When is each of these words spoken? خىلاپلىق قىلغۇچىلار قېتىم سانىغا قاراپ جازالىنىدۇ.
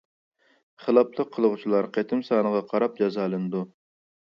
خىلاپلىق 0.85 1.29
قىلغۇچىلار 1.35 1.89
قېتىم 1.99 2.25
سانىغا 2.31 2.65
قاراپ 2.73 3.01
جازالىنىدۇ. 3.05 3.65